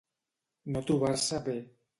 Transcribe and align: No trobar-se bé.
No 0.77 0.83
trobar-se 0.89 1.43
bé. 1.51 1.59